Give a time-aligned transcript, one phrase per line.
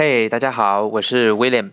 [0.00, 1.70] 嘿，大家好，我是 William。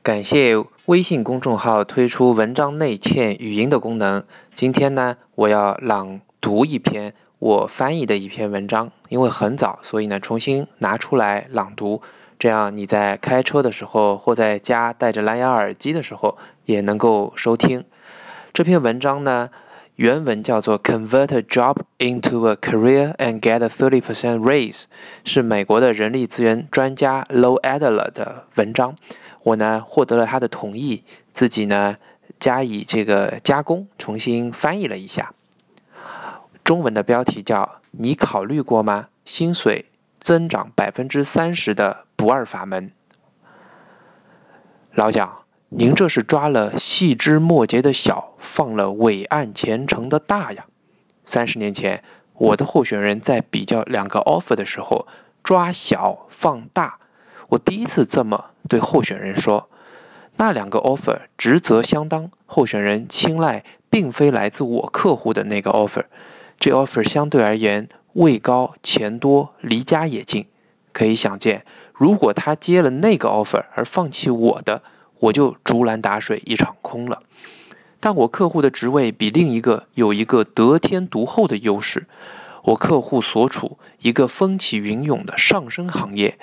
[0.00, 4.22] 感谢微信公众号推出文章内嵌语音的功能。
[4.54, 12.02] 今天呢，我要朗读一篇我翻译的一篇文章，因为很早，所以呢，重新拿出来朗读。
[12.38, 17.84] 这样你在开车的时候，或在家戴着蓝牙耳机的时候，也能够收听
[18.54, 19.50] 这篇文章呢。
[19.96, 24.84] 原文叫做 "Convert a job into a career and get a thirty percent raise"，
[25.24, 28.94] 是美国的人力资源专家 Low Adler 的文章。
[29.42, 31.96] 我呢获得了他的同意，自己呢
[32.38, 35.32] 加以这个加工，重新翻译了一下。
[36.62, 39.08] 中文的标题叫“你考虑过吗？
[39.24, 39.86] 薪水
[40.18, 42.92] 增长百分之三十的不二法门”。
[44.92, 45.38] 老蒋。
[45.68, 50.66] 您这是抓了细枝末节的小，放了伟岸前程的大呀！
[51.24, 52.02] 三十年前，
[52.34, 55.08] 我的候选人在比较两个 offer 的时候，
[55.42, 56.98] 抓小放大。
[57.48, 59.68] 我第一次这么对候选人说。
[60.36, 66.04] 那两个 offer 职责相当，候选人青睐并非来自我客户的那个 offer，
[66.60, 70.46] 这 offer 相对而言位高钱多，离家也近。
[70.92, 74.82] 可以想见，如果他接了那个 offer 而放弃我的。
[75.18, 77.22] 我就竹篮打水一场空了，
[78.06, 82.06] 但我客户的职位比另一个有一个得天独厚的优势，
[82.62, 86.38] 我客户所处一个风起云涌的上升行业，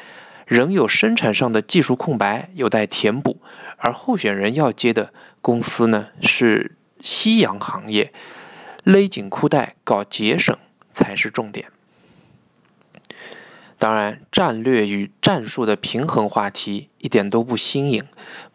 [0.46, 3.38] 仍有生产上的技术空白有待填补，
[3.78, 8.12] 而候选人要接的公司呢是夕阳行业，
[8.84, 10.58] 勒紧裤带搞节省
[10.92, 11.68] 才是重点。
[13.84, 18.06] 当然，战略与战术的平衡话题一点都不新颖。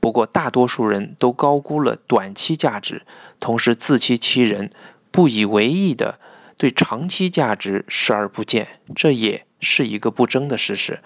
[0.01, 3.03] 不过，大多数人都高估了短期价值，
[3.39, 4.71] 同时自欺欺人，
[5.11, 6.19] 不以为意的
[6.56, 11.01] 对长期价值视而不见，这也是一个不争的事实。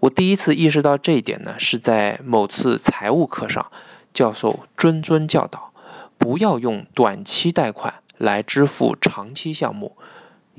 [0.00, 3.70] 我第一次意识到这一点呢，是在某次财务课上，
[4.14, 5.74] 教授谆谆教导：
[6.16, 9.98] 不要用短期贷款来支付长期项目。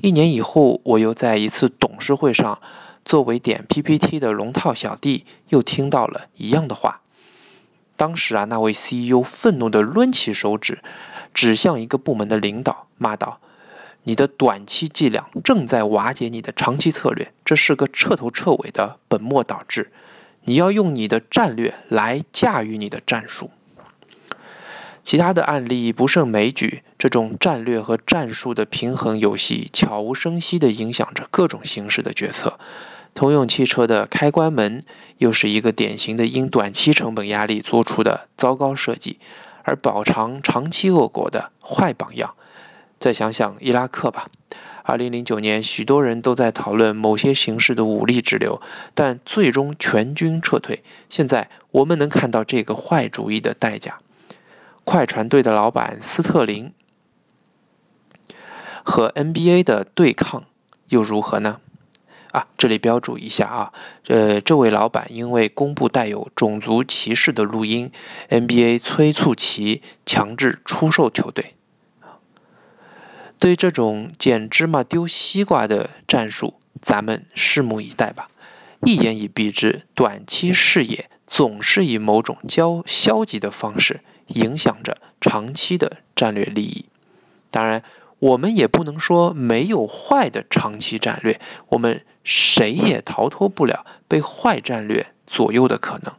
[0.02, 2.60] 一年以后，我又在一次董事会上，
[3.04, 7.02] 作为点 PPT 的龙套小弟，又听到了一样的话。
[7.96, 10.82] 当时啊，那位 CEO 愤怒地抡起手指，
[11.34, 13.40] 指向一个部门的领导，骂道
[14.04, 19.92] ：“你的短期伎俩正在瓦解你的长期策略，这是个彻头彻尾的本末倒置。
[20.44, 23.50] 你要用你的战略来驾驭你的战术。”
[25.00, 32.58] 其他的案例不胜枚举，这种战略和战术的平衡游戏，悄无声息地影响着各种形式的决策。
[33.14, 34.84] 通用汽车的开关门，
[35.18, 39.18] 又是一个典型的因短期成本压力做出的糟糕设计，
[39.64, 42.34] 而饱尝长期恶果的坏榜样。
[42.98, 44.28] 再想想伊拉克吧
[44.84, 48.60] ，2009年，许多人都在讨论某些形式的武力支流，
[48.94, 50.84] 但最终全军撤退。
[51.08, 53.98] 现在我们能看到这个坏主意的代价。
[54.84, 56.72] 快船队的老板斯特林
[58.82, 60.44] 和 NBA 的对抗
[60.88, 61.60] 又如何呢？
[62.32, 63.72] 啊，这里标注一下啊，
[64.06, 67.90] 呃，这位老板因为公布带有种族歧视的录音
[68.28, 71.54] ，NBA 催促其强制出售球队。
[73.40, 78.28] 对这种捡芝麻丢西瓜的战术，咱们拭目以待吧。
[78.82, 84.00] 一言以蔽之，短期视野总是以某种较消极的方式。
[84.32, 86.86] 影响着长期的战略利益。
[87.50, 87.82] 当然，
[88.20, 96.14] 我们也不能说没有坏的长期战略，我们谁也逃脱不了被坏战略左右的可能。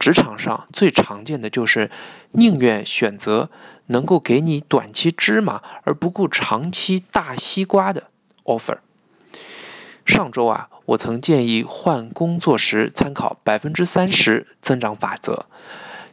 [0.00, 1.92] 职场上最常见的就是
[2.32, 3.50] 宁愿选择
[3.86, 8.08] 能够给你短期芝麻而不顾长期大西瓜的
[8.42, 8.78] offer。
[10.08, 15.44] 上周啊，我曾建议换工作时参考百分之三十增长法则。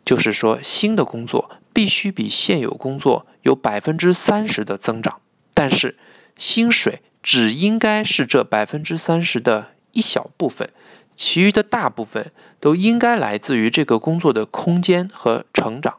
[0.04, 5.22] 就是说，新的工作必须比现有工作有百分之三十的增长，
[5.54, 5.98] 但是
[6.36, 10.70] 薪水只应该是这百分之三十的一小部分，
[11.16, 15.96] 其余的大部分都应该来自于这个工作的空间和成长。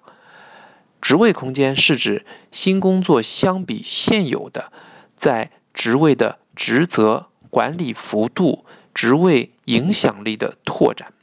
[1.01, 4.71] 职位空间是指新工作相比现有的，
[5.15, 7.27] 在职位的职责、
[7.57, 11.15] 管理幅度、职位影响力的拓展。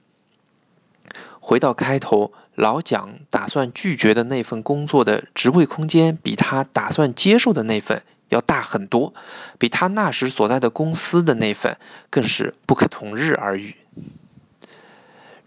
[1.39, 9.13] 回到开头，老蒋打算拒绝的那份工作的职位空间，比他打算接受的那份要大很多，
[9.59, 11.77] 比他那时所在的公司的那份
[12.09, 13.75] 更是不可同日而语。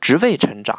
[0.00, 0.78] 职位成长，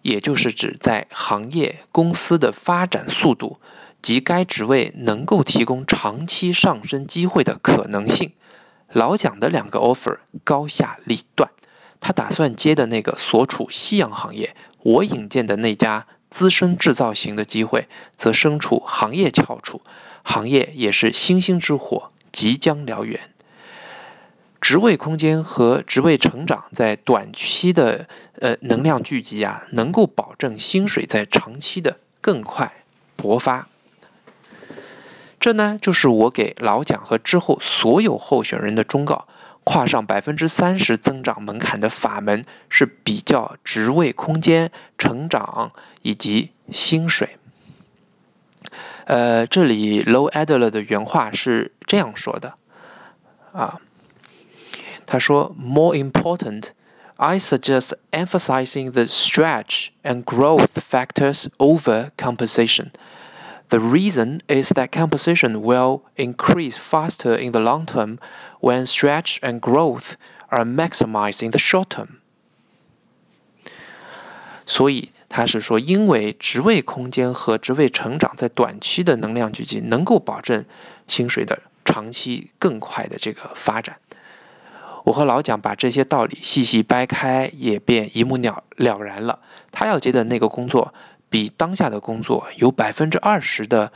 [0.00, 3.60] 也就是指在行业公司的发展速度
[4.00, 8.32] 及该职位能够提供长期上升机会的可能性。
[8.92, 11.50] 老蒋的两个 offer 高下立断。
[12.00, 19.82] 他打算接的那个所处夕阳行业，我引荐的那家资深制造型的机会，则身处行业翘楚，
[20.22, 23.18] 行业也是星星之火，即将燎原。
[24.60, 28.08] 职位空间和职位成长在短期的
[28.38, 32.84] 呃能量聚集啊，能够保证薪水在长期的更快
[33.16, 33.68] 勃发。
[35.40, 39.28] 这呢，就是我给老蒋和之后所有候选人的忠告：
[39.64, 47.36] 跨上百分之三十增长门槛的法门是比较职位空间、成长以及薪水。
[49.04, 52.54] 呃，这里 Low Adler 的原话是这样说的
[53.52, 53.80] 啊。
[55.06, 56.72] 他说，More important,
[57.16, 62.88] I suggest emphasizing the stretch and growth factors over compensation.
[63.70, 68.18] The reason is that composition will increase faster in the long term
[68.60, 70.14] when stretch and growth
[70.48, 72.20] are maximized in the short term.
[74.64, 80.64] 所以他是说，因为职位空间和职位成长在短期的能量聚集，能够保证
[81.06, 83.96] 薪水的长期更快的这个发展。
[85.04, 89.40] 我和老蒋把这些道理细细掰开，也便一目了了然了。
[89.70, 90.92] 他要接的那个工作，
[91.30, 93.92] 比当下的工作有百分之二十的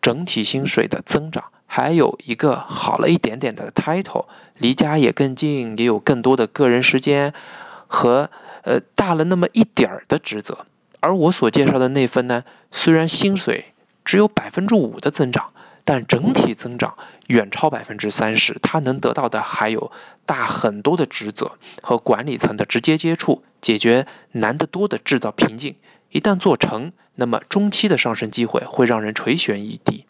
[0.00, 4.26] 整体薪水的增长，还有一个好了一点点的 title，
[4.58, 7.32] 离家也更近，也有更多的个人时间
[7.86, 8.30] 和
[8.62, 10.66] 呃大了那么一点儿的职责。
[11.00, 13.66] 而我所介绍的那份呢，虽然薪水
[14.04, 15.50] 只有百分之五的增长。
[15.86, 16.98] 但整体增长
[17.28, 19.92] 远超百分之三十，他能得到的还有
[20.26, 25.76] 大很多的职责和管理层的直接接触，解决难得多的制造瓶颈。
[26.10, 30.06] 一旦做成，那么中期的上升机会会让人垂涎欲滴。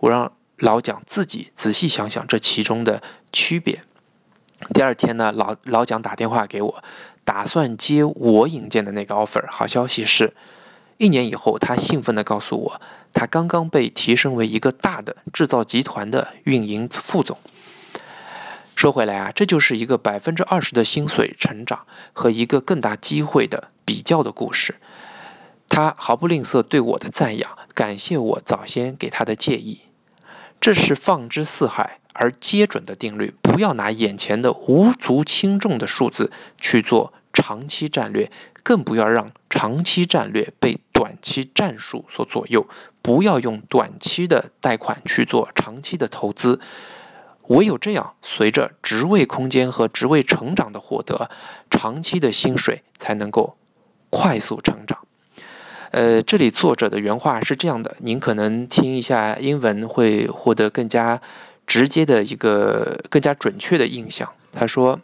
[0.00, 3.02] 我让老蒋自己仔细想想这其中的
[3.32, 3.82] 区别。
[4.74, 6.84] 第二天呢，老老蒋打电话给我，
[7.24, 9.46] 打算接我引荐的那个 offer。
[9.48, 10.34] 好消息是。
[10.98, 12.80] 一年以后，他兴奋地告诉我，
[13.12, 17.38] 他刚刚被提升为一个大的制造集团的运营副总。
[18.74, 24.74] 说回来啊，这就是一个百分之二十的薪水成长和一个更大机会的比较的故事。
[25.68, 29.82] 他毫不吝啬对我的赞扬，感谢我早先给他的建议。
[30.60, 38.32] 这是放之四海而皆准的定律，不要拿眼前的无足轻重的数字去做长期战略。
[38.64, 42.66] 更不要让长期战略被短期战术所左右，
[43.02, 46.58] 不要用短期的贷款去做长期的投资。
[47.46, 51.30] 唯有这样，随着职位空间和职位成长的获得，
[51.70, 53.56] 长期的薪水才能够
[54.10, 55.06] 快速成长。
[55.92, 61.22] 呃，这里作者的原话是这样的，您可能听一下英文会获得更加
[61.64, 64.32] 直接的一个更加准确的印象。
[64.50, 64.98] 他说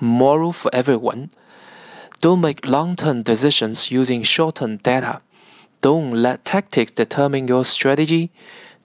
[0.00, 1.28] ：“Moral for everyone。”
[2.23, 5.21] Don't make long-term decisions using short-term data.
[5.81, 8.29] Don't let tactics determine your strategy.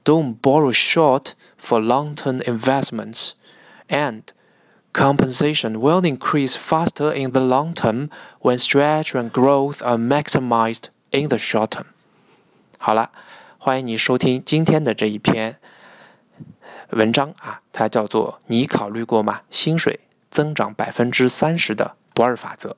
[0.05, 3.35] Don't borrow short for long-term investments.
[3.89, 4.23] And
[4.93, 8.11] compensation will increase faster in the long term
[8.41, 11.87] when stretch and growth are maximized in the short term.
[12.79, 13.11] 好了，
[13.59, 15.57] 欢迎你收听今天的这一篇
[16.91, 19.41] 文章啊，它叫做“你考虑过吗？
[19.51, 19.99] 薪水
[20.29, 22.77] 增长百分之三十的不二法则”。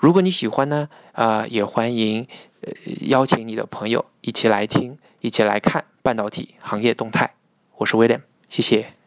[0.00, 2.26] 如果你喜欢呢，啊，也欢迎
[2.62, 7.34] 呃邀请你的朋友一起来听，一起来看半导体行业动态。
[7.76, 8.99] 我是威廉，谢谢。